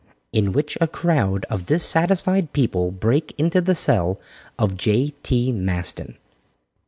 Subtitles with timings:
[0.33, 4.19] IN WHICH A CROWD OF DISSATISFIED PEOPLE BREAK INTO THE CELL
[4.57, 5.13] OF J.
[5.21, 5.51] T.
[5.51, 6.17] MASTON.